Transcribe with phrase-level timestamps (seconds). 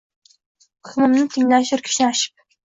[0.87, 2.35] Hukmimni tinglashur kishnashib.